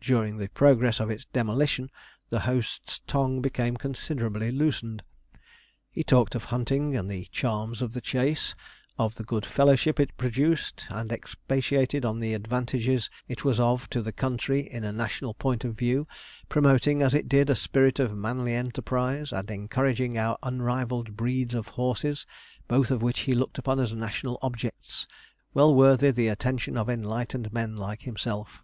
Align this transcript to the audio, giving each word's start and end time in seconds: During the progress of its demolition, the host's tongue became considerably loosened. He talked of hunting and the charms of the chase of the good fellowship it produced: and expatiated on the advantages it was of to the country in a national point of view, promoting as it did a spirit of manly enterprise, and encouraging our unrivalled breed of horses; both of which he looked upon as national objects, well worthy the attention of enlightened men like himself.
During 0.00 0.36
the 0.36 0.48
progress 0.48 1.00
of 1.00 1.10
its 1.10 1.24
demolition, 1.24 1.90
the 2.28 2.38
host's 2.46 3.00
tongue 3.08 3.40
became 3.42 3.76
considerably 3.76 4.52
loosened. 4.52 5.02
He 5.90 6.04
talked 6.04 6.36
of 6.36 6.44
hunting 6.44 6.96
and 6.96 7.10
the 7.10 7.24
charms 7.32 7.82
of 7.82 7.92
the 7.92 8.00
chase 8.00 8.54
of 9.00 9.16
the 9.16 9.24
good 9.24 9.44
fellowship 9.44 9.98
it 9.98 10.16
produced: 10.16 10.86
and 10.90 11.10
expatiated 11.10 12.04
on 12.04 12.20
the 12.20 12.34
advantages 12.34 13.10
it 13.26 13.42
was 13.44 13.58
of 13.58 13.90
to 13.90 14.00
the 14.00 14.12
country 14.12 14.60
in 14.60 14.84
a 14.84 14.92
national 14.92 15.34
point 15.34 15.64
of 15.64 15.76
view, 15.76 16.06
promoting 16.48 17.02
as 17.02 17.12
it 17.12 17.28
did 17.28 17.50
a 17.50 17.56
spirit 17.56 17.98
of 17.98 18.16
manly 18.16 18.54
enterprise, 18.54 19.32
and 19.32 19.50
encouraging 19.50 20.16
our 20.16 20.38
unrivalled 20.44 21.16
breed 21.16 21.52
of 21.52 21.66
horses; 21.74 22.24
both 22.68 22.92
of 22.92 23.02
which 23.02 23.18
he 23.26 23.32
looked 23.34 23.58
upon 23.58 23.80
as 23.80 23.92
national 23.92 24.38
objects, 24.40 25.08
well 25.52 25.74
worthy 25.74 26.12
the 26.12 26.28
attention 26.28 26.76
of 26.76 26.88
enlightened 26.88 27.52
men 27.52 27.74
like 27.76 28.02
himself. 28.02 28.62